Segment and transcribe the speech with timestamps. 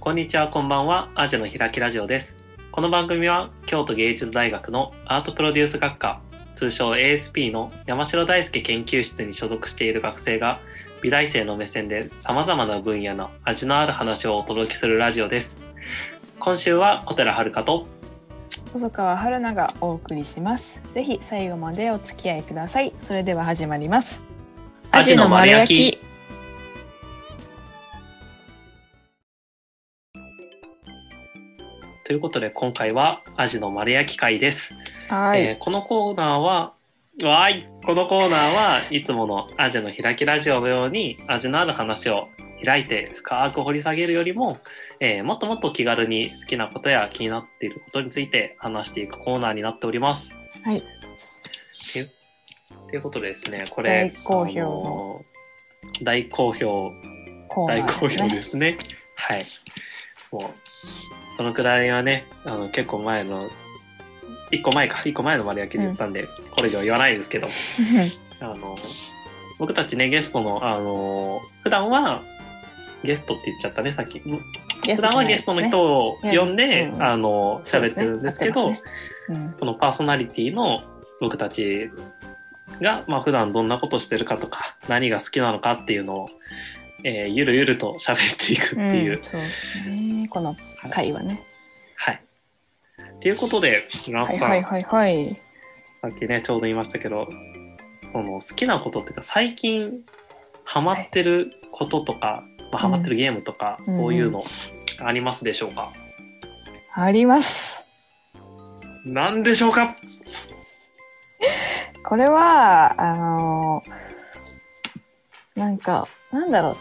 [0.00, 1.10] こんにちは、こんばんは。
[1.14, 2.32] アジアの開きラジオです。
[2.72, 6.22] この番組は京都芸術大学のアートプロデュース学科、
[6.54, 10.58] 通称 ASP の山城大輔研究室に所属している学生が、
[11.02, 15.54] 美大生の目線で様々な分野の味のある話をお届けするラジオです。
[16.38, 17.86] 今週は小寺遥と
[18.72, 20.80] 細川春菜がお送りします。
[20.94, 22.94] ぜひ最後までお付き合いください。
[23.00, 24.22] それでは始まります。
[24.92, 26.09] アジの丸焼き。
[32.10, 34.74] ということで今回はアジの丸焼き会です。
[35.08, 36.74] はい、えーこのコーナーは、
[37.22, 42.26] わーいこのコーナーはいつものアジの開きラジオのように味のある話を
[42.64, 44.58] 開いて深く掘り下げるよりも、
[44.98, 50.32] えーもっともっと気軽に好きなことや気になっていることについて話していくコーナーになっております。
[50.64, 50.82] はい。
[52.90, 56.90] ということでですね、これ、大好評あのー大好評
[57.68, 58.70] 大好ナーですね。
[58.72, 58.96] 評ですね。
[59.14, 59.46] はい。
[60.32, 63.48] もう、そのくらいはね、あの、結構前の、
[64.50, 67.48] 一個前か、一個前の丸焼きで言ったんで、これ以上言わないですけど、
[68.40, 68.76] あの、
[69.58, 72.20] 僕たちね、ゲストの、あの、普段は、
[73.02, 74.18] ゲストって言っちゃったね、さっき。
[74.20, 77.02] 普段はゲストの人を呼んで、うん。
[77.02, 78.82] あの、喋ってるんですけど、合って
[79.30, 79.54] ますね。
[79.60, 80.82] このパーソナリティの
[81.22, 81.90] 僕たち
[82.82, 86.26] が、まあ普段どんなことしてるかとか、何が好きなのかっていうのを、
[87.02, 88.78] えーゆるゆると喋っていくってう。
[88.80, 89.22] んいう、
[89.86, 90.09] うん。
[90.30, 90.56] この
[90.90, 91.42] 回はね。
[91.96, 92.22] はい。
[93.20, 95.42] ということで、村はい尾さん、はいはいはい。
[96.00, 97.28] さっきね、ちょうど言いましたけど、
[98.12, 100.04] その好きなことっていうか、最近
[100.64, 104.42] ハマってることとか、まあ、ハマってるゲームとか、うんそういうの
[105.04, 105.92] ありますでしょうか、
[106.94, 107.80] あります。
[109.04, 109.94] なんでしょうか？
[112.04, 113.82] これは、あの
[115.54, 116.76] なんか、なんだろう。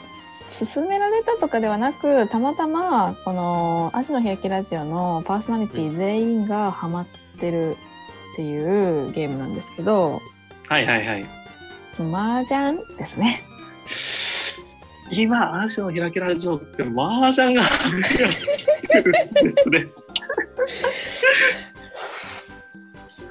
[0.66, 7.08] 勧められたとかではなく、たまたま、この、アジの開きラジオのパーソナリティ全員がハマっ
[7.40, 7.78] てる
[8.34, 10.22] っていうゲームなんですけど、
[10.68, 11.26] はいはいはい。
[12.00, 13.44] 麻雀ですね。
[15.12, 17.64] 今、アジの開きラジオって麻雀が
[18.88, 19.88] てるんですね。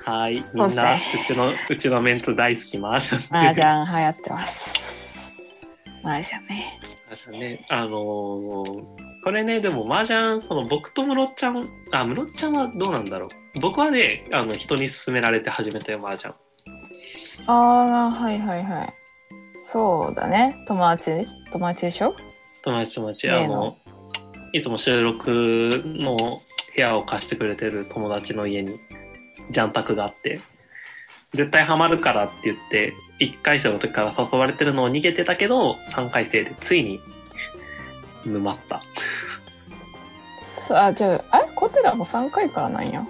[0.05, 3.23] はい、みんな、うちの、うちのメンツ大好き麻雀。
[3.31, 4.73] 麻雀流行ってます。
[6.03, 6.78] 麻雀ね。
[7.29, 13.61] 麻雀ね、あのーこれね、でも麻雀、その僕とムロちゃん、あ、ムロちゃんはどうなんだろう。
[13.61, 16.33] 僕はね、あの、人に勧められて始めたよ、麻雀。
[17.47, 18.95] ああ、はいはいはい。
[19.61, 20.57] そうだね。
[20.67, 21.11] 友達
[21.53, 22.15] 友達でしょ？
[22.63, 23.77] 友達友達、あの、
[24.53, 26.17] いつも収録の
[26.75, 28.79] 部屋を貸してくれてる友達の家に、
[29.51, 30.41] ジャン卓があって、
[31.35, 37.01] 絶対ハマるからって言って、1回生の時から誘われてるのを逃げてたけど、3回生でついに
[38.25, 38.83] 沼った。
[40.47, 41.49] そうあ、じゃあ、あれ？
[41.55, 43.07] コテラも3回からなんや？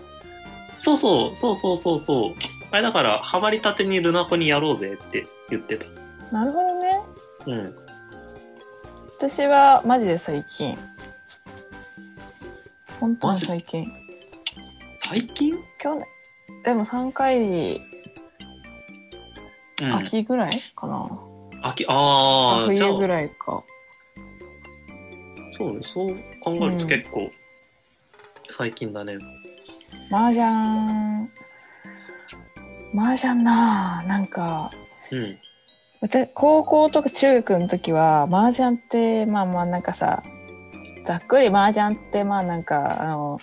[0.78, 2.34] そうそう、そうそうそうそう。
[2.70, 5.86] あれだから、ハマりたてにルナコにやろうぜって言ってた。
[6.30, 7.00] なるほどね。
[7.46, 7.76] うん。
[9.19, 10.76] 私はマジで最近。
[13.00, 13.86] 本当に最近。
[15.04, 15.54] 最近？
[15.78, 16.04] 去年。
[16.64, 17.80] でも3回、
[19.82, 19.94] うん。
[19.94, 21.08] 秋ぐらいかな。
[21.62, 23.64] 秋、ああ冬ぐ、らいか。
[25.58, 27.30] そうね、そう考えると結構、
[28.56, 29.19] 最近だね。
[30.10, 31.28] 麻雀、
[32.94, 34.70] 麻雀なあなんか、
[35.10, 35.38] うん。
[36.00, 40.22] 私高校とか中学の時は麻雀ってまあまあなんかさ
[41.04, 43.40] ざっくり麻雀ってまあなんかあの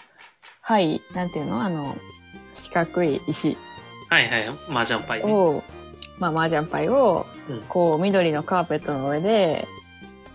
[0.61, 1.61] はいなんていうの？
[1.61, 1.97] あの
[2.53, 3.57] 四角い石
[4.09, 5.33] はいはい、麻雀パイね。
[5.33, 5.63] を、
[6.17, 9.67] まあ麻雀パイをうんこう緑のカーペットの上で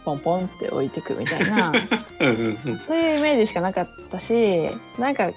[0.04, 1.72] ポンポンって置いてくみたいな。
[2.86, 5.30] そういうイメージしかなかったしなんか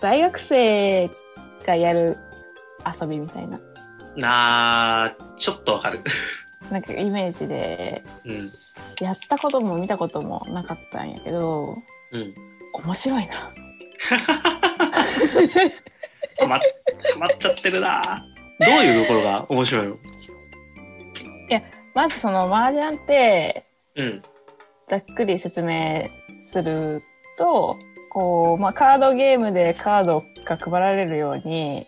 [0.00, 1.10] 大学生
[1.66, 2.16] がやる
[3.00, 3.60] 遊びみたいな
[4.16, 6.00] なあ、ちょっとわかる。
[6.70, 8.52] なんかイメージでうん。
[9.00, 11.76] やったことも見たこともなかったんやけど
[12.12, 12.34] うん。
[12.84, 13.34] 面白いな。
[16.38, 16.60] はま、は
[17.18, 18.02] まっちゃってるな
[18.58, 19.96] どういうところが面白いの？
[21.94, 23.66] まずその麻雀って
[23.96, 24.22] うん。
[24.88, 26.08] ざっくり説明
[26.50, 27.02] する
[27.38, 27.76] と
[28.10, 31.86] こう、まあ、カードゲームでカードが配られるように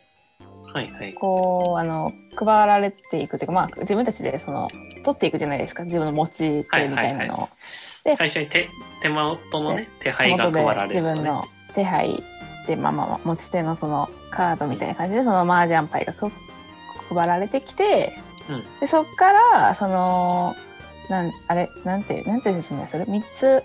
[0.73, 1.15] はいはい。
[1.15, 4.69] こうあの配られていくっていうか、まあ、自分たちでその
[5.05, 7.06] 取っていくじゃないですか自分の持ち手みたいなのを。
[7.12, 7.49] はいはい
[8.19, 8.69] 最初に手、
[9.00, 11.11] 手元のね、手配が配られると、ね。
[11.12, 12.23] 自分の手配
[12.67, 16.31] で、まあまあまあ持ち手のそのカードみたいな感じでその麻雀牌がこ
[17.09, 18.15] 配られてきて、
[18.50, 20.55] うんでそっからその
[21.09, 23.62] なんあれなんてなんて説明する3つ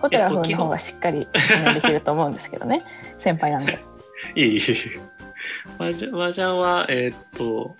[0.00, 1.28] コテラフの方がしっかり
[1.74, 2.82] できると思うんですけどね。
[3.18, 3.78] 先輩なんで。
[4.34, 5.12] いえいえいえ。
[5.78, 7.76] 麻雀は、えーっと、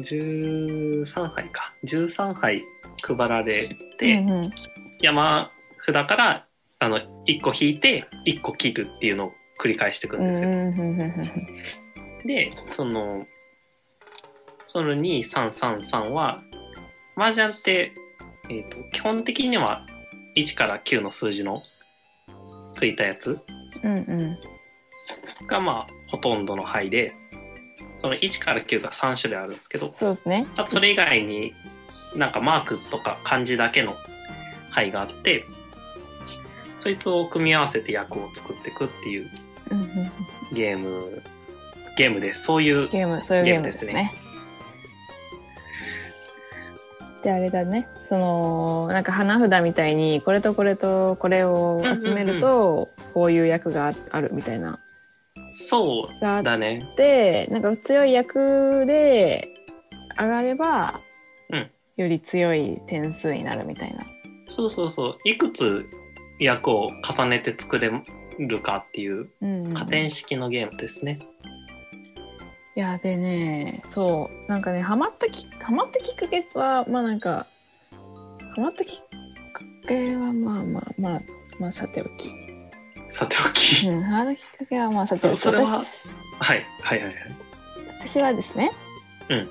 [0.00, 1.72] 13杯か。
[1.84, 2.62] 13杯
[3.02, 4.50] 配られて、うんうん、
[5.00, 5.52] 山
[5.86, 6.46] 札から、
[6.80, 10.48] あの、1個引いて、1個切るっていうのを繰り返していくんですよ。
[10.48, 11.46] うんうんうんうんうん
[12.24, 13.26] で、その、
[14.66, 16.42] その2333は、
[17.18, 17.92] 麻雀って、
[18.48, 19.84] えっ、と、基本的には
[20.36, 21.62] 1から9の数字の
[22.76, 23.40] ついたやつ
[23.82, 24.38] うんうん
[25.46, 27.12] が、まあ、ほとんどの牌で、
[28.00, 30.46] その1から9が3種類あるんですけど、そうですね。
[30.56, 31.54] あとそれ以外に
[32.14, 33.96] なんかマークとか漢字だけの
[34.70, 35.44] 牌があって、
[36.78, 39.30] そいつを組み合わせて役を作っていくっていう
[39.70, 40.10] うんうんうん
[40.52, 41.22] ゲーム、
[41.96, 42.44] ゲームです。
[42.44, 44.14] そういう、ゲーム、そういうゲームですね。
[47.22, 47.88] で、あれだね。
[48.08, 54.78] その、なんか花札みたいに、これとこれとこれを集めると、こういう役があるみたいな。
[55.50, 56.80] そうだね。
[56.96, 59.48] て、なんか強い役で
[60.18, 61.00] 上がれば、
[61.50, 64.06] うんより強い点数になるみたいな。
[64.46, 65.28] そうそうそう。
[65.28, 65.84] いくつ
[66.38, 67.90] 役を重ねて作れ
[68.38, 71.18] るかっていううんうん加点式のゲームですね。
[71.20, 71.57] い
[72.80, 77.46] やでねそうなんかねハマったきハマったきっかけはまあなんか
[78.54, 78.98] ハマったきっ
[79.52, 81.20] かけはまあまあまあ
[81.58, 82.30] まあさておき、
[83.10, 83.88] さておき。
[83.88, 86.08] うん、ハマったきっかけはまあさておきそれは私
[86.38, 86.66] はい。
[86.82, 87.14] はいはいはい。
[88.00, 88.70] 私はですね
[89.28, 89.50] うん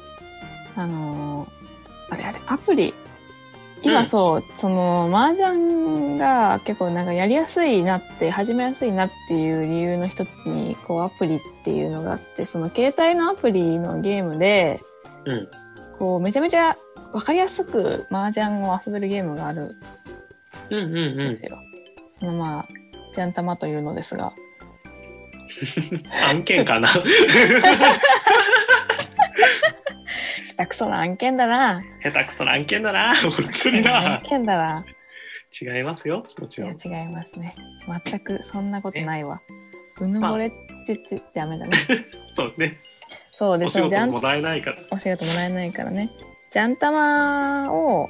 [0.75, 2.93] あのーあれあれアプリ
[3.83, 14.81] 今うんそう、その麻雀が結構なんかやりやすいなって始めやすいなっていう理由の一つにこうアプリっていうのがあってその携帯のアプリのゲームで
[15.25, 15.47] うん。
[15.99, 16.77] こうめちゃめちゃ
[17.11, 19.75] 分かりやすく麻雀を遊べるゲームがある
[20.69, 21.45] うんうんうんんです。
[21.45, 21.57] よ。
[22.19, 22.67] そのまあ
[23.15, 24.31] ジャンタマというのですが
[26.29, 26.89] 案件かな
[30.57, 31.81] 下手くそな案件だな。
[32.03, 33.15] 下手くそな案件だな。
[33.15, 33.31] 本
[33.63, 34.19] 当にな案。
[34.21, 34.85] 件だな。
[35.61, 36.23] 違いますよ。
[36.39, 36.71] もちろん。
[36.71, 37.55] 違いますね。
[38.05, 39.39] 全くそんなことないわ。
[39.99, 40.55] うぬぼれって
[40.87, 41.77] 言ってダメだね。
[42.35, 42.77] そうね。
[43.31, 44.77] そうでおすジャン仕事もらえないから。
[44.91, 46.09] お仕事もらえないからね。
[46.51, 48.09] ジャンタマを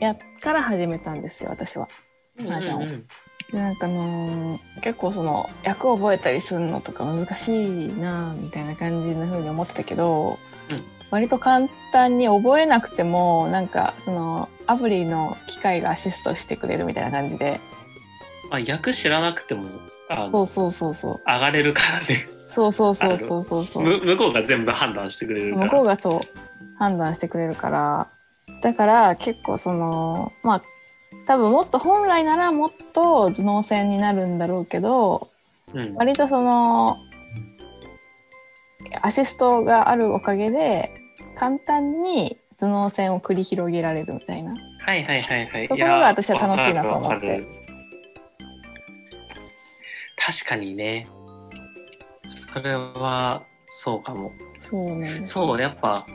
[0.00, 1.88] やっから始めたんですよ私は。
[2.40, 3.06] 麻雀をうんうん
[3.52, 10.38] でなんかあのー結構その役を覚えたりするのとか難しいなみたいな感じの風に思ってたけど、
[10.70, 17.60] うん割と簡単に覚えなくてもなんかそのアプリの機械がアシストしてくれるみたいな感じで
[18.52, 19.64] まあ、役知らなくても、
[20.30, 22.28] そうそうそうそう上がれるからね。
[22.50, 25.64] そうそうそうそうそうそうむ向こうが全部判断してくれるから。
[25.64, 26.20] 向こうがそう
[26.78, 28.08] 判断してくれるから
[28.60, 30.62] だから結構そのまあ
[31.26, 35.30] 多分もっと本来ならもっと頭脳戦になるんだろうけど
[35.72, 35.94] うん。
[35.94, 36.98] 割とその
[39.00, 40.91] アシストがあるおかげで
[41.36, 45.68] 簡単に頭脳戦を繰り広げられるみたいなはいはいはいはい。
[45.68, 47.62] そこが私は楽しいなと思ってやわかるわかる
[50.24, 51.06] 確かにね。
[52.52, 53.42] それは、
[53.82, 54.30] そうかも。
[54.60, 56.06] そうなんですそう、やっぱ、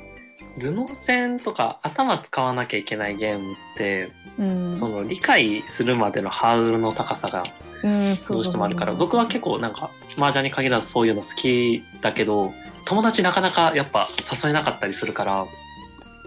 [0.59, 4.75] 頭脳戦とか頭使わなきゃいけないゲームって、うん。
[4.75, 7.43] その理解するまでのハードルの高さが
[7.83, 12.53] うんどうしてもあるから、僕は結構なんか、麻雀に限らずそういうの好きだけど、
[12.85, 15.47] 友達なかなかやっぱ誘えなかったりするから、は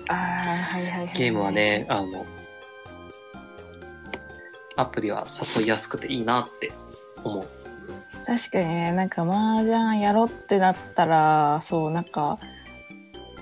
[0.09, 2.25] いはいはいゲームはね、あの、
[4.77, 6.73] アプリは誘いやすくていいなって
[7.25, 7.49] 思う。
[8.27, 12.39] 確かにねなんか麻雀やろうってなったらそうなんか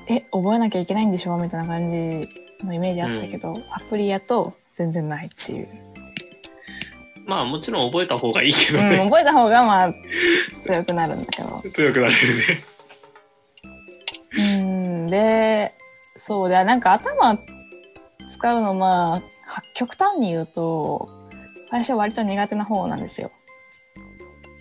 [0.09, 2.29] え覚えなきゃいけないんでしょみたいな感じ
[2.67, 5.69] のイメージあったけど、アプリやと全然ないっていう、
[7.27, 8.99] まあもちろん覚えた方がいいけうん、どね。
[9.05, 9.95] 覚えた方がまあ
[10.65, 12.65] 強くなるんだけど強くなれるね。
[14.37, 15.75] うんで
[16.17, 17.39] そうでなんか頭
[18.33, 21.09] 使うのまあは極端に言うと
[21.71, 23.31] 私は割と苦手な方なんですよ。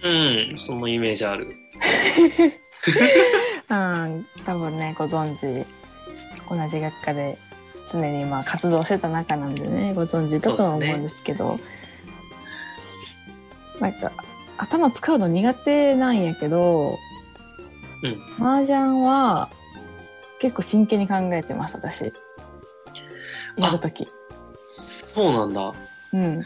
[0.03, 1.55] うん、そのイメージある。
[3.69, 5.67] うん、多分ねご存知
[6.49, 7.37] 同じ学科で
[7.91, 11.59] 常にまあ活動してた中なんでねご存知だとは思うんですけど
[13.79, 14.11] なんか
[14.57, 16.97] 頭使うの苦手なんやけど、
[18.03, 19.49] うん麻雀は
[20.39, 22.13] 結構真剣に考えてます私
[23.57, 24.07] やるとき。
[25.15, 25.73] そうなんだ。
[26.13, 26.45] うん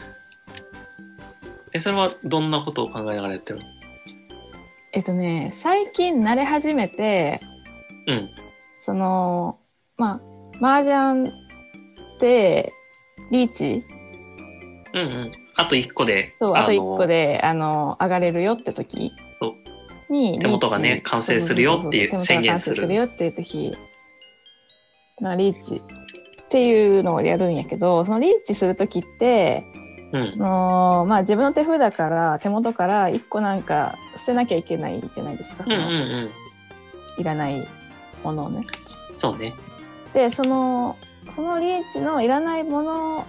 [1.74, 3.64] え、それはどんなことを考えながらやってるの？
[4.92, 7.40] えっとね最近慣れ始めて
[8.06, 8.30] うん。
[8.84, 9.58] その
[9.96, 10.20] ま
[10.60, 12.72] あ麻雀って
[13.30, 13.84] リーチ？
[14.94, 15.32] うんうん。
[15.56, 19.12] あと1個で、そう、あとの1個で、あの、上がれるよって時
[20.08, 23.72] に、手元がね完成するよっていうそそそ手元が完成宣言するするよっていう時、
[25.20, 29.64] まあ、リーチっていうのをやるんやけど、そのリーチする時って、
[30.12, 30.36] うんあ。
[30.36, 35.64] のまあ自分の手札から手元から1個なんか捨てなきゃいけないじゃないですか。
[35.66, 35.80] うんうんう
[37.18, 37.20] ん。
[37.20, 37.66] いらない
[38.22, 38.66] ものをね。
[39.18, 39.54] そうね。
[40.12, 40.96] で、その、
[41.34, 43.26] そのリーチのいらないもの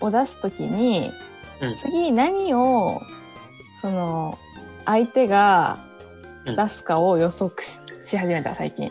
[0.00, 1.12] を出すときに、
[1.60, 3.00] うん次何を、
[3.80, 4.38] その、
[4.84, 5.78] 相手が
[6.44, 8.90] 出すかを予測し,、し始めた、最近。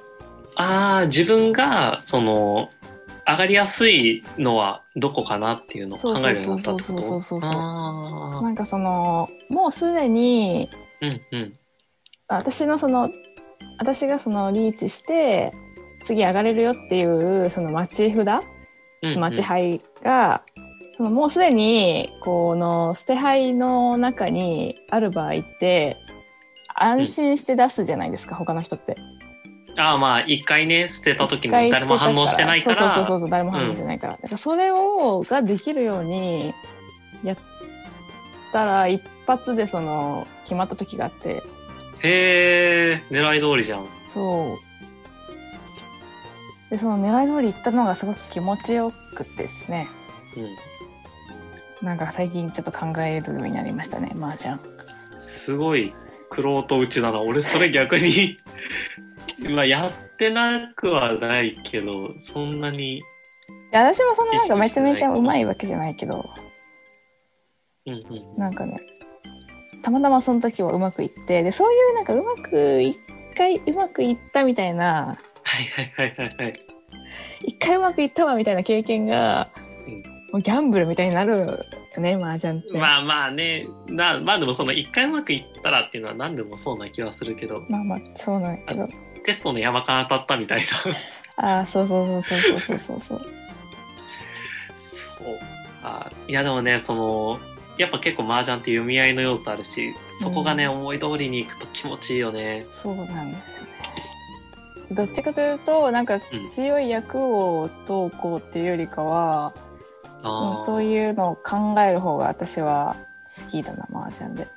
[0.55, 2.69] ああ、自分が、その、
[3.27, 10.69] 上がりやすいのはどこかなっていうのを考えるようになったってそうことそうそうそうそうあなんかその、もうすでに、
[11.01, 11.53] うんうん。
[12.27, 13.09] 私のその、
[13.79, 15.51] 私がそのリーチして、
[16.05, 18.43] 次上がれるよっていう、その待ち札
[19.03, 20.43] うんうん待ち牌が、
[20.97, 25.97] そのもうすでにこの捨て牌の中にある場合って
[26.75, 28.95] 安心して出すじゃないですか、他の人って。
[29.77, 32.75] ああ、まあ、一回ね、捨てた時に誰も反応してないから。
[32.75, 36.53] そうそうそうそう誰も反応してないから、だからそれをができるように
[37.23, 37.37] やっ
[38.51, 41.43] たら一発でその決まった時があって
[42.01, 43.87] へえ、狙い通りじゃん。
[44.09, 44.59] そう
[46.69, 49.87] でその狙い通り行ったのがすごく気持ちよくてですね
[51.81, 51.87] うん。
[51.87, 54.57] なんか最近ちょっと考えるようになりましたね麻雀
[55.21, 55.93] すごい、
[56.29, 57.21] クロート打ちだな。
[57.21, 58.37] 俺、それ逆に、
[59.49, 62.97] まあ、やってなくはないけど、そんなに、
[63.73, 66.29] いや私もそんななんかめちゃめちゃうまいわけじゃないけど
[67.87, 68.37] うんうん。
[68.37, 68.77] なんかね
[69.81, 72.95] たまたまその時はうまくいってでそういうなんかうまく一
[73.35, 76.53] 回うまくいったみたいなはいはいはいはいはい。
[77.45, 79.49] 一回うまくいったわみたいな経験が、
[79.87, 82.77] うんギャンブルみたいになるよね、麻雀って。
[82.77, 87.63] まあまあね、なまあでもその一回うまくいったらっていうのは何でもそうな気はするけど。
[87.69, 88.87] まあまあ、そうなんやけど。
[89.25, 90.61] テストの山から当たったみたい
[91.37, 91.37] な。
[91.57, 92.99] ああ、そうそうそうそうそうそうそう。
[92.99, 93.21] そう。
[95.83, 97.39] あいやでもね、その、
[97.77, 102.65] やっぱ結構麻雀って読み合いの要素あるし、そこがね、うん、思い通りにいくと気持ちいいよね。
[102.71, 103.69] そうなんですよね。
[104.91, 106.19] どっちかというと、なんか
[106.55, 109.72] 強い役をどうこうっていうよりかは、うん
[110.23, 112.95] そういうのを考える方が私は
[113.45, 114.47] 好きだな麻雀で。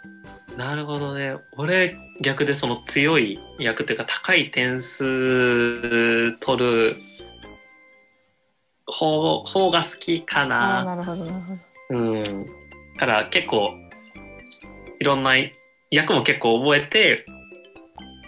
[0.56, 1.36] なるほどね。
[1.56, 6.96] 俺、逆でその強い役というか高い点数取る
[8.86, 10.84] 方方が好きかな。
[10.84, 12.04] なるほどなるほど。
[12.04, 12.46] うん。
[12.96, 13.70] から結構、
[14.98, 15.34] いろんな
[15.90, 17.26] 役も結構覚えて、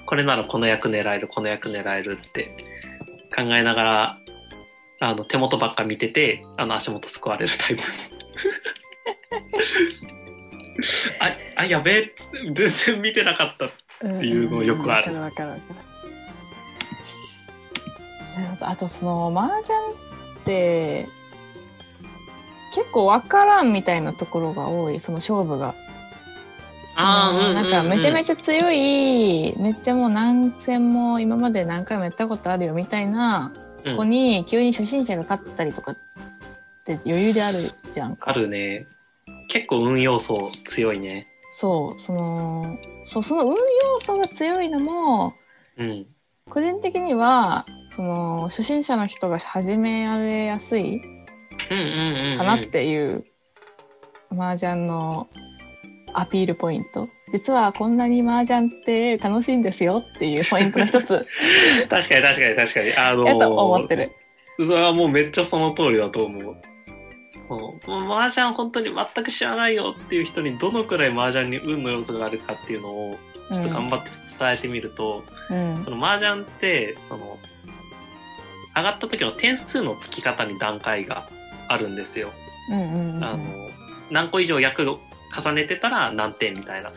[0.06, 2.54] これならこの役狙える、この役狙えるって
[3.34, 4.18] 考えながら、
[5.00, 7.82] あの、手元ばっか見てて、あの、足元救われるタイプ。
[11.20, 12.14] あ、あ、やべえ、
[12.52, 13.66] 全然見てなかった。
[13.66, 15.98] っていうのよくあるわかるわかるわかる。
[18.60, 19.76] あとその麻雀
[20.40, 21.08] って
[22.74, 25.74] 結構わからんみたいなところが多いその勝負が。
[26.94, 35.96] ああ、うん、なんかめちゃめちちゃ強いめっちゃもう何戦も今まで何回もやったことあるよみたいなゃ子に急に初心者が勝ったりとかっ
[36.84, 37.58] て余裕である
[37.92, 38.30] じゃんか。
[38.30, 38.86] あるね。
[39.48, 41.26] 結構運要素強いね。
[41.56, 45.34] そうそのそうその運要素が強いのも
[45.76, 46.06] うん。
[46.48, 51.00] 個人的にはその初心者の人が始められやすい。
[51.68, 53.24] かなっていう
[54.30, 55.28] 麻雀の
[56.14, 61.26] アピールポイント実はこんなに麻雀って楽しいんですよっていうポイントの一つ
[61.88, 62.92] 確かに確かに確かに。
[62.96, 64.12] あのーやと思ってる。
[64.56, 66.56] それはもうめっちゃその通りだと思う。
[68.12, 73.18] 麻雀本当に全く知らないよっていう人にどのくらい麻雀に運の要素があるかっていうのを
[73.50, 77.38] ちょっと頑張って伝えてみると、うんその麻雀ってその
[78.76, 81.26] 上がった時の点数のつき方に段階が
[81.68, 82.30] あるんですよ。
[82.70, 83.44] うんうんうんあの
[84.10, 85.00] 何個以上役を
[85.36, 86.90] 重ねてたら何点みたいな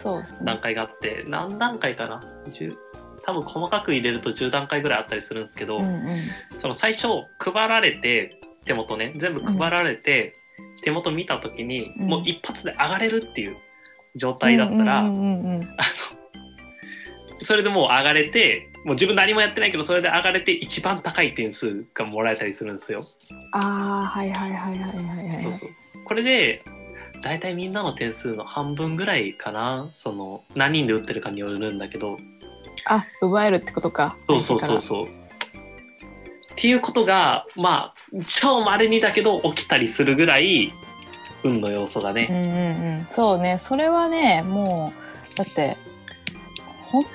[0.44, 2.76] 段階があって何段階かな？10
[3.24, 6.22] 多分細かく入れると10段階ぐらいあったりするんですけど、うんうん。
[6.60, 7.08] その最初
[7.40, 10.34] 配られて手元ね全部配られて、
[10.84, 12.08] 手元見た時に、うん。
[12.08, 13.58] もう一発で上がれるっていう
[14.16, 15.04] 状態だったら、
[17.44, 23.08] それでもう上がれてもう自分何もやってないけどそれで上がれて一番高い点数がもらえたりするんですよ。
[23.54, 25.44] ああはいはいはいはいはいはい。
[25.44, 25.70] そうそう。
[26.06, 26.64] これで
[27.22, 32.18] 大体みんなの点数の半分ぐらいかなその何人で打ってるかによるんだけど
[32.86, 35.06] あ奪えるってことかそうそうそうそう。
[35.06, 35.10] っ
[36.56, 40.74] ていうことがまあ超稀にだけど起きたりするぐらい
[41.44, 42.28] 運の要素がね。
[42.30, 43.08] うんうんうん。
[43.10, 43.58] そうね。
[43.58, 44.94] それはね、も
[45.34, 45.78] う、だって、
[46.84, 47.06] 本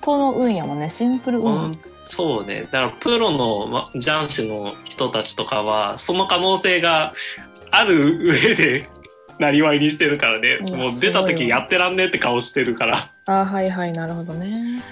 [0.00, 0.90] 当の運やもんね。
[0.90, 1.54] シンプル運。
[1.54, 1.78] うん
[2.08, 2.62] そうね。
[2.62, 7.12] だからプロのま雀士の人たちとかは、その可能性が
[7.72, 8.88] ある上で、
[9.38, 10.58] なりわいにしてるからね。
[10.76, 13.12] もう出た時やってらんねえって顔してるから。
[13.26, 14.82] あはいはい、なるほどね。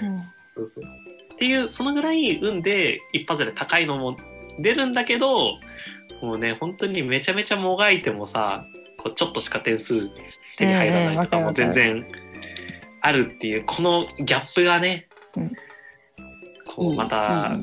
[0.55, 4.15] そうそうっていう、そのぐらい運で一発で高いのも
[4.59, 5.59] 出るんだけど、
[6.21, 8.65] もうね、本当にめちゃめちゃもがいてもさ、
[8.97, 10.09] こうちょっとしか点数
[10.57, 12.05] 手に入らないとかも全然
[13.01, 15.51] あるっていう、このギャップがね、うん
[16.75, 17.57] こうまた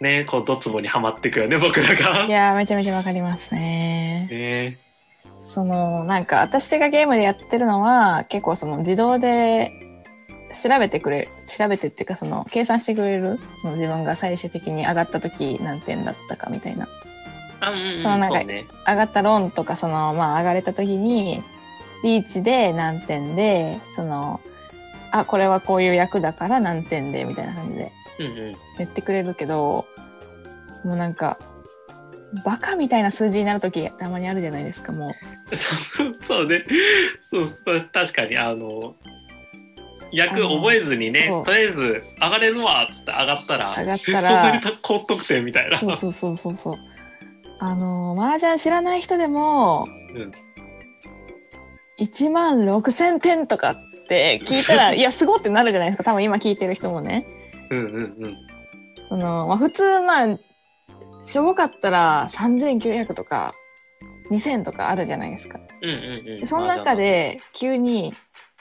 [0.00, 2.26] ね、こうドツボにはまっていくよね、僕らが。
[2.26, 4.28] いやー、めちゃめちゃわかりますね。
[4.30, 4.91] ね
[5.54, 9.72] その、なんか、私がゲームでやってるのは、結構その自動で
[10.54, 16.88] 調べてくれ、調べてっていうか、その、計算してくれる、その自分が最終的に上がった時何点だったかみたいな。
[17.60, 18.40] あ、うんうん、そのなんか。
[18.40, 21.42] 上がったローンとか、その、まあ、上がれた時に、
[22.02, 24.40] リーチで何点で、その、
[25.10, 28.56] あ、これはこういう役だから何点で、みたいな感じでうんうん。
[28.78, 29.86] 言ってくれるけど、
[30.84, 31.38] もうなんか、
[32.44, 35.56] バカみたいな数字になる時たまにあるじゃないですか、もう。
[36.26, 36.64] そうね。
[37.30, 37.50] そう、
[37.92, 38.94] 確かに、あの、
[40.12, 45.78] 役覚えずにねとりあえず上がれるわっつって上がったら、上がったらそんなに高得点みたいな。
[45.78, 46.76] そうそうそうそうそう。
[47.60, 50.32] あの、麻雀知らない人でも、うん
[51.98, 53.76] 1万6千点とかっ
[54.08, 56.04] て聞いたら、 いや、すごってなるじゃないですか。
[56.04, 57.26] 多分今聞いてる人もね。
[57.70, 58.36] うんうんうん。
[59.08, 60.38] その、まあ、普通、まあ、
[61.26, 63.54] しょぼかったら3900とか
[64.30, 65.58] 2000とかあるじゃないですか。
[65.82, 66.36] うんうんうん。
[66.36, 68.12] でその中で急に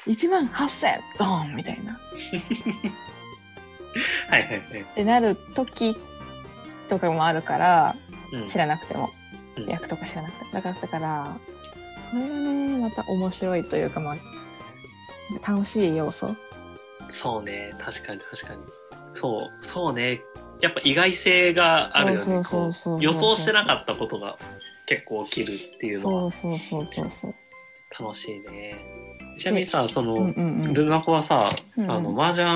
[0.08, 2.00] 1万8000ドーンみたいな。
[4.30, 4.82] はいはいはい。
[4.82, 5.98] ってなる時
[6.90, 7.96] とかもあるから、
[8.34, 9.10] うん知らなくても、
[9.58, 11.38] うん役とか知らなくてもだからだから
[12.10, 14.16] それがねまた面白いというかまあ
[15.46, 16.34] 楽しい要素
[17.10, 18.62] そうね、確かに確かに。
[19.14, 20.22] そう、そうね。
[20.62, 22.36] やっぱ意外性があるよね。
[23.00, 24.38] 予想してなかったことが
[24.86, 27.36] 結構起きるっていうのそはうそうそうそうそう。
[28.00, 28.76] 楽しいね。
[29.38, 30.74] ちなみにさ、その、うんうんうん。
[30.74, 31.84] ルナコはさ、うん。
[31.86, 32.48] うんあの、麻雀、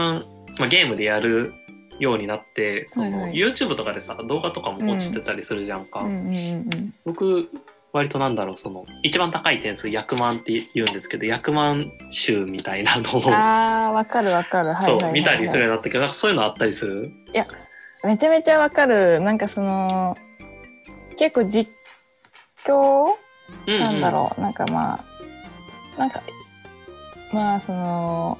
[0.57, 1.53] まあ、ゲームでやる
[1.99, 3.33] ようになって、その、はいはい。
[3.33, 6.01] YouTube とかでさ、動画とかも落ちてたりするじゃんか。
[6.01, 7.49] うんうんうん僕、
[7.93, 14.69] 割となんだろう、その、一番高い点数、役満って言うんですけど、役満集みたいなのを、うんあーわかるわかる。
[14.69, 17.11] はいそう、はい、見たりするようになったけど、なんかそういうのあったりする？
[18.05, 19.21] めちゃめちゃわかる。
[19.21, 20.15] なんかその
[21.17, 21.69] 結構実
[22.65, 23.15] 況
[23.67, 24.99] うん、なんだろう、なんかま
[25.97, 26.21] あ、なんか、
[27.31, 28.37] まあその、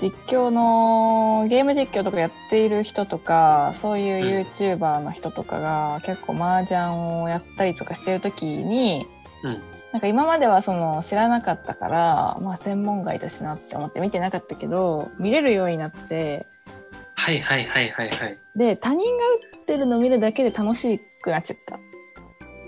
[0.00, 9.06] 実況の、ゲーム実況とかやっている人とか、そういう YouTuber の人とかが結構麻雀をやったりとかしてるときに、
[9.42, 9.62] うん。
[9.92, 16.46] なんか今まではその知らなかったから、まあ専門外だしなって思って見てなかったけど、見れるようになって、
[17.26, 18.38] はいはいはいはいはい。
[18.56, 19.24] で、他人が
[19.56, 21.74] 打ってるのを見るだけで楽しくなっちゃった。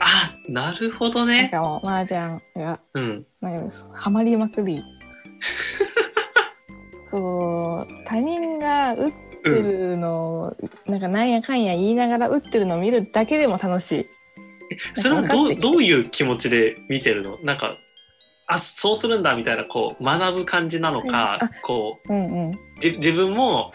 [0.00, 1.48] あ、なるほどなんね。
[1.48, 3.26] かもう麻雀がうん。
[3.40, 4.82] なんかハマりまくり
[7.12, 9.54] そう他人が打ってうん。
[9.90, 13.92] るのを、なんかなんやかんや言いながら打ってるのを見るだけでも楽し
[14.96, 17.38] いそれはどう、どういう気持ちで見てるの？
[17.44, 17.76] なんか、
[18.48, 23.70] あ、そうするんだみたいな、こう、学ぶ感じなのはいこう、うんうんじ自分も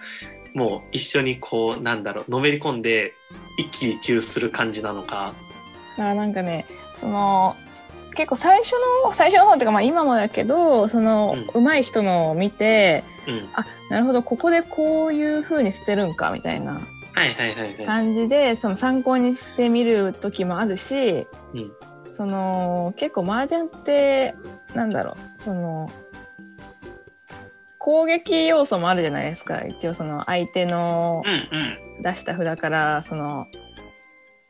[0.54, 3.14] もう一緒にこうなんだろうのめり込んで
[3.58, 5.34] 一喜一憂する感じなのか。
[5.98, 7.56] だからなんかねその
[8.16, 8.74] 結構最初
[9.06, 11.64] の最初の方っていうかまあ今もだけどその、うん。
[11.64, 13.50] 上手い人のを見てうん。
[13.54, 16.80] あなるほどここでこういう風に捨てるんかみたいな
[17.86, 21.72] 感じでその参考にしてみる時もあるし、うん。
[22.16, 24.36] その結構麻雀って
[24.76, 25.90] なんだろうその
[27.84, 29.62] 攻撃要素もあるじゃないですか。
[29.62, 31.22] 一応その相手の
[32.02, 33.46] 出した札からその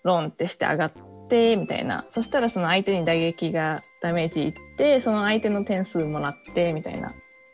[0.04, 0.92] ロンってして上がっ
[1.30, 2.06] てみたいな。
[2.12, 7.12] そしたらその相手に打撃がダメージいってその相手の点数もらってみたいな。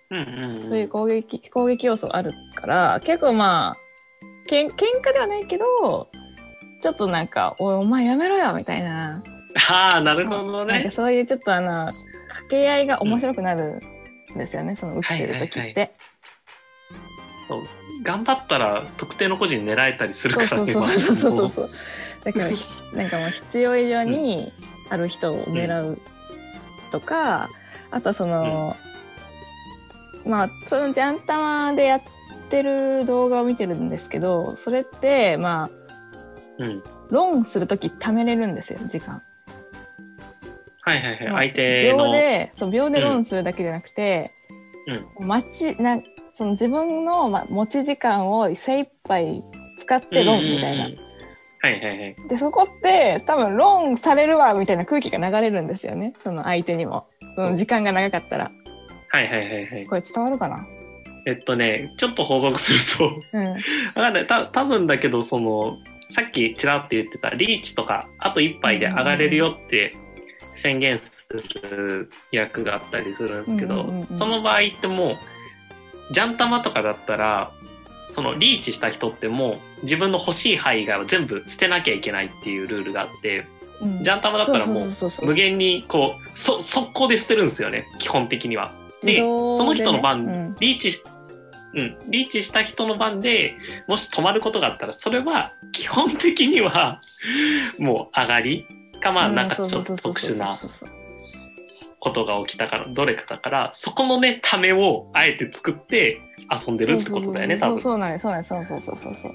[0.10, 6.10] そういう攻撃攻撃要素あるから結構まあけん喧嘩ではないけど
[6.82, 9.24] ちょっとなんか「おいお前やめろよ」みたいな。
[9.70, 11.86] ああなるほどなんかねそういうちょっとあの
[12.28, 13.99] 掛け合いが面白くなるん
[14.38, 15.60] ですよね、その打ってる時って。
[15.60, 15.92] はいはい
[17.50, 17.64] そう
[18.04, 21.70] 頑張ったら特定の個人狙えたりするからねそうそうそうそう。
[22.24, 24.54] だからひなんかもう必要以上に
[24.90, 26.00] ある人を狙う
[26.92, 27.50] とか、
[27.92, 28.78] あとはその、
[30.26, 32.02] まあそのジャンタマでやっ
[32.50, 39.24] てる動画を見てるんですけどそれってまあうんロンする時貯めれるんですよ時間。
[40.82, 41.28] はいはいはい。
[41.28, 41.98] まあ相手の。
[42.06, 44.32] 秒で、そう、秒で論するだけじゃなくて、
[45.20, 46.00] 待ち、な、
[46.36, 49.44] その自分の、ま、持ち時間を精一杯
[49.80, 50.86] 使って論みたいな。
[50.88, 51.10] うんうんうん
[51.62, 52.16] はいはいはい。
[52.30, 56.14] で、そこって多分論されるわみたいな空気が流れるんですよね。
[56.24, 57.08] その相手にも。
[57.36, 58.52] その時間が長かったら。
[59.10, 59.86] はいはいはいはい。
[59.86, 60.66] これ伝わるかな？
[61.28, 63.46] えっとね、ちょっと補足すると、うん。
[63.50, 63.58] わ
[63.94, 64.26] かんない。
[64.28, 65.76] た多分だけど、その、
[66.16, 69.92] さっきちらって言ってたリーチとか、あと一杯で上がれるよって
[70.56, 74.18] 宣言する役があったりするんですけど、うんうんうんうん。
[74.18, 77.52] その場合ってもう、ジャン玉とかだったら、
[78.10, 83.46] そのリーチした人ってもう自分の欲しい範囲が全部捨てなきゃいけないっていうルールがあって、
[83.82, 84.04] うん。
[84.04, 84.92] ジャン玉だったらもう
[85.24, 88.74] 無限にこう、そ、速攻で捨てるんですよね、基本的には。
[89.04, 89.20] で、ね。
[89.20, 90.56] その人の番、うん。
[90.60, 91.04] リーチし、
[91.76, 93.56] うん、リーチした人の番で
[93.88, 97.02] もし止まることがあったら、それは基本的には
[97.78, 98.66] もう上がり
[99.00, 100.58] か、まあなんかちょっと特殊な
[102.00, 106.22] ことが起きたから、どれかだから、そこのね、ためをあえて作って
[106.66, 107.80] 遊んでるってことだよね、多分。
[107.80, 109.16] そうそうなんですそうなんですそうそうそうそう。
[109.22, 109.32] そう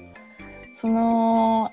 [0.81, 1.71] その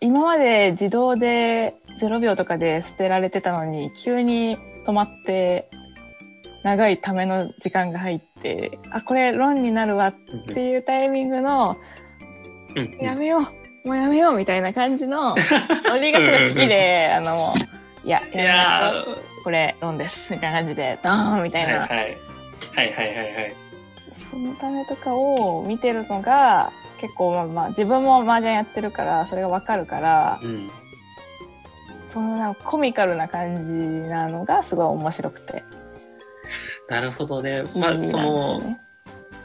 [0.00, 5.68] 今まで自動で0秒とかで捨てられてたのに急に止まって
[6.64, 10.14] 長いための時間が入ってあこれ論になるわっ
[10.54, 11.76] ていうタイミングの
[12.74, 12.98] うんうん。
[12.98, 15.34] やめようもうやめようみたいな感じの
[15.84, 17.54] ノリがすごい好きであの
[18.04, 18.92] いやいや
[19.42, 22.18] これ論ですみたいな感じでドーンみたいな、はいはい。
[22.74, 23.54] はいはいはいはい。
[24.30, 30.70] そのためとかを見てるのが結構まあまあ自分も麻雀やってるからそれがわかるからうん。
[32.08, 35.62] そのなコミカルな感じなのがすごい面白くて
[36.88, 38.80] なるほどねまあ、その。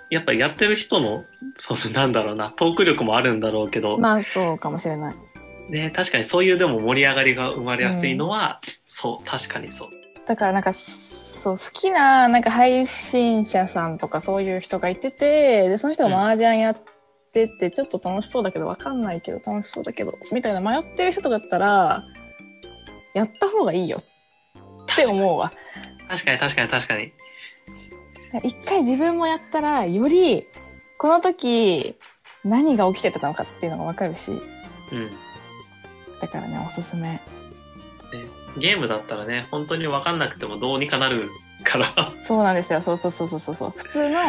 [0.09, 1.25] やっぱやってる人の、
[1.57, 5.15] そう、なんだろうな、トーク力もあるんだろうけど、まあそうかもしれない。
[5.69, 9.89] ね、確かにそういうでも盛り上がりが生まれやすいのは、そう、確かにそう。
[10.27, 10.73] だからなんか
[11.45, 16.77] そう好きななんか配信者さんとかそういう人がいててでその人が麻雀やっ
[17.31, 22.03] ててちょっと楽しそうだけどわかんないけど楽しそうだけどみたいな迷ってる人だったら
[23.13, 24.01] やった方がいいよ
[24.91, 25.51] って思うわ。
[26.09, 27.13] 確かに確かに確かに。
[28.43, 30.45] 一回自分もやったらより
[30.97, 31.95] この時
[32.43, 35.09] 何が起きてたのかっていうのがわかるしうん。
[36.21, 37.01] だからねおすすめ。
[37.09, 37.21] ね、
[38.57, 41.29] ゲームだったらね、本当に分かんなくてもどうにかなる
[41.63, 42.13] から。
[42.23, 42.81] そうなんですよ。
[42.81, 43.73] そうそうそうそうそうそう。
[43.75, 44.19] 普通の、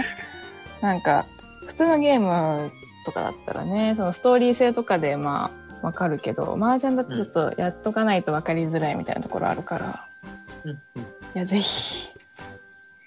[0.80, 1.26] なんか、
[1.66, 2.70] 普通のゲーム
[3.04, 5.50] とかだったらね、そのストーリー性とかでま
[5.82, 10.08] あ、わかるけど、麻雀だとちょっとやっとかないとわかりづらいみたいなところあるから、
[10.64, 10.80] うんうん、い
[11.34, 12.08] や、ぜひ、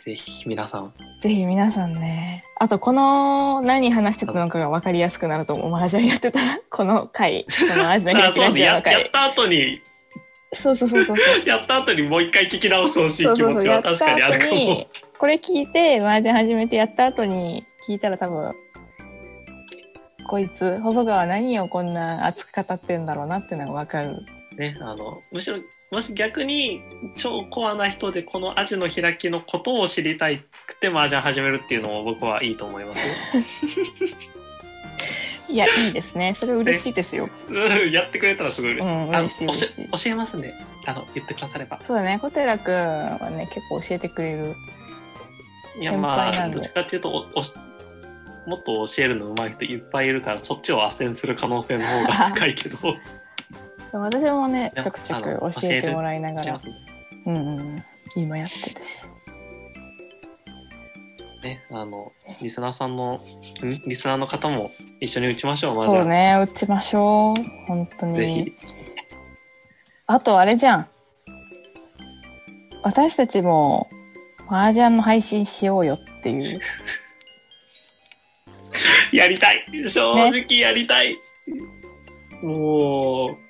[0.09, 0.93] ぜひ皆さん。
[1.21, 2.43] ぜひ皆さんね。
[2.59, 5.75] あと、この、何話してたのかがわかりやすくなると思う。
[5.75, 8.93] 麻雀やってたら、 この回、このジオの回。
[8.93, 9.81] やった後に、
[10.53, 11.17] そうそうそうそう。
[11.45, 13.43] やった後にもう一回聞き直してほしい気。
[13.43, 14.87] 持ちは確かにあるかも
[15.19, 18.51] これ聞いて、麻雀始めてやった後に聞いたら多分、
[20.27, 24.25] こいつ、細川何をこんな熱く語ってんだろうなっていうのがわかる。
[24.59, 25.57] ね、あの、むしろ、
[25.89, 26.83] もし逆に
[27.15, 33.03] 超コアな人でこのアジの開きのことを知りたいくて麻雀始めるっていうのも僕はいいと思いますよ。
[35.47, 36.35] いや、いいですね。
[36.35, 37.29] それ嬉しいですよ。
[37.47, 37.53] う
[37.87, 38.91] んやってくれたらすごい嬉しい。
[38.91, 40.53] うん嬉しい嬉しい教えますんで、
[40.85, 41.79] あの、言ってくだされば。
[41.87, 42.19] そうだね。
[42.21, 44.55] 小寺くんはね、結構教えてくれる。
[45.79, 47.53] いや、先まあ、どっちかっていうと、おおし
[48.45, 52.77] もっと教えるの上手い人いっぱいいるから、そっちを斡旋する可能性の方が高いけど。
[53.91, 56.61] 私もね、ちょくちょく教えてもらいながら
[57.25, 57.83] うんうん、
[58.15, 59.03] 今やってるし。
[61.43, 63.21] ね、あの、リスナーさんの、ん？
[63.87, 67.43] リスナーの方も一緒に打ちましょう、まずそうね、打ちましょう。
[67.67, 68.53] 本当ぜにひ。。
[70.07, 70.87] あとあれじゃん。
[72.83, 73.89] 私たちも
[74.47, 76.59] 麻雀の配信しようよっていう。
[79.13, 81.17] やりたい正直やりたい、
[82.43, 83.48] もう、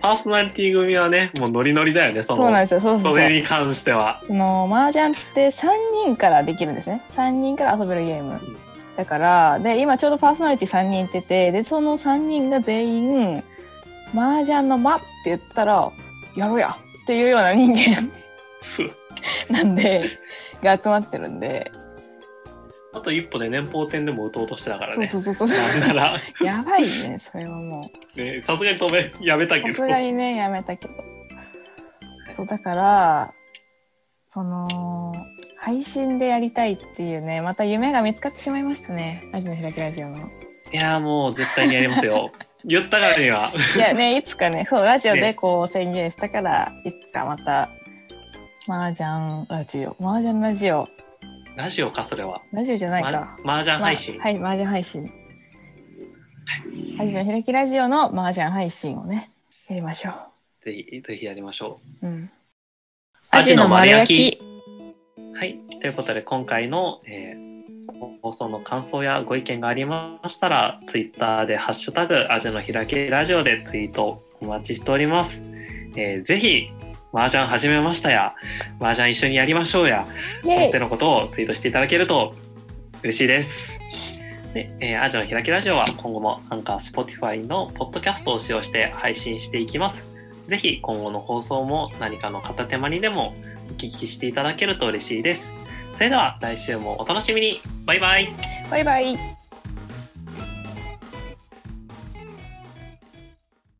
[0.00, 2.80] パーソナリティ組はね、もうノリノリだよね、その、そうなんですよ。
[2.80, 3.18] そうそうそそう。
[3.18, 4.22] れに関しては。
[4.26, 5.68] その麻雀って3
[6.04, 7.02] 人からできるんですね。
[7.12, 8.40] 3人から遊べるゲーム。
[8.96, 13.44] だから、で、今ちょうどパーソナリティ3人いてて、で、その3人が全員、
[14.14, 15.90] 麻雀の間って言ったら、
[16.36, 18.10] やろうやっていうような人間
[19.50, 20.08] なんで、
[20.62, 21.70] が集まってるんで、
[22.92, 25.06] あと一歩で年俸店でも打とうとしてたからそうね。
[25.06, 25.48] そうそうそう。
[25.48, 28.20] なんなら、 やばいね、それはもう。
[28.20, 29.68] ね、さすがに止め、やめたけど。
[29.68, 30.94] さすがにね、やめたけど。
[32.36, 33.32] そう、だから、
[34.28, 35.14] その、
[35.56, 39.22] 配信でやりたいっていうね、また夢が見つかってしまいましたね。
[39.32, 40.16] アジの開きラジオの。
[40.72, 42.30] いやーもう絶対にやりますよ。
[42.64, 43.52] 言ったからには。
[43.76, 47.68] いやね、いつかね、そう、ラジオでこう宣言したから、いつかまた
[48.68, 49.96] 麻雀ラジオ。
[50.00, 50.88] 麻雀ラジオ。
[51.56, 52.42] ラジオか、それは。
[52.52, 53.36] ラジオじゃないか。
[53.44, 54.16] ま、麻雀配信。
[54.18, 55.12] まはい、麻雀配信。
[56.98, 59.30] アジの開きラジオの麻雀配信をね、
[59.68, 60.64] やりましょう。
[60.64, 62.30] ぜひ、ぜひやりましょうん。
[63.30, 64.40] アジの丸焼き。
[65.34, 65.58] はい。
[65.80, 67.50] ということで、今回の、えー
[68.22, 75.40] 放送の感想やご意見がありましたら、ツイッターでハッシュタグ、アジの開きラジオでツイートお待ちしております。
[75.96, 76.68] えーぜひ、
[77.12, 78.34] 麻雀始めましたや、
[78.80, 80.06] 麻雀一緒にやりましょうや、
[80.40, 82.34] ってのことをツイートしていただけると
[83.02, 83.78] 嬉しいです。
[84.54, 90.02] で、えーアジの開きラジオは今後も Anchor、Spotify のポッドキャストを使用して配信していきます。
[90.44, 93.34] ぜひ今後の放送も何かの片手間にでも
[93.70, 95.48] お聞きしていただけると嬉しいです。
[95.94, 97.60] それでは来週もお楽しみに。
[97.84, 98.32] バイバイ。
[98.70, 99.39] バイバイ。